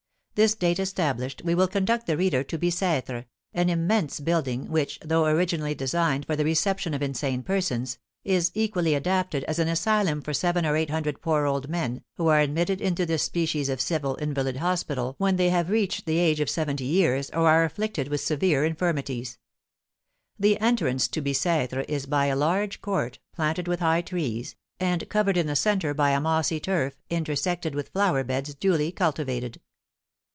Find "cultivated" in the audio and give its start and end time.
28.93-29.61